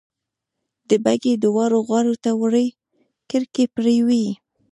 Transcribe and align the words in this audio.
د 0.89 0.91
بګۍ 1.03 1.33
دواړو 1.43 1.79
غاړو 1.87 2.15
ته 2.23 2.31
وړې 2.41 2.67
کړکۍ 3.29 3.65
پرې 3.75 3.97
وې. 4.07 4.25